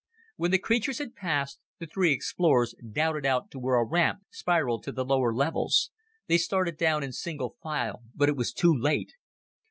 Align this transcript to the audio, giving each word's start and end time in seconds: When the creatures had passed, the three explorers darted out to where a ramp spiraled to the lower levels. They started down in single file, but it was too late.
When 0.35 0.49
the 0.49 0.57
creatures 0.57 0.97
had 0.97 1.13
passed, 1.13 1.59
the 1.77 1.85
three 1.85 2.11
explorers 2.11 2.73
darted 2.91 3.23
out 3.23 3.51
to 3.51 3.59
where 3.59 3.75
a 3.75 3.85
ramp 3.85 4.21
spiraled 4.31 4.81
to 4.85 4.91
the 4.91 5.05
lower 5.05 5.31
levels. 5.31 5.91
They 6.25 6.39
started 6.39 6.75
down 6.75 7.03
in 7.03 7.11
single 7.11 7.55
file, 7.61 8.01
but 8.15 8.27
it 8.27 8.35
was 8.35 8.51
too 8.51 8.73
late. 8.75 9.13